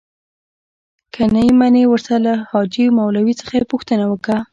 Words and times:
که 1.13 1.23
نې 1.33 1.45
منې 1.59 1.83
ورسه 1.89 2.15
له 2.25 2.33
حاجي 2.49 2.85
مولوي 2.97 3.33
څخه 3.41 3.69
پوښتنه 3.71 4.05
وکه. 4.11 4.35